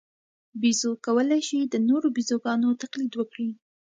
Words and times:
بیزو 0.61 0.91
کولای 1.05 1.41
شي 1.47 1.59
د 1.63 1.75
نورو 1.89 2.07
بیزوګانو 2.15 2.79
تقلید 2.81 3.13
وکړي. 3.15 3.49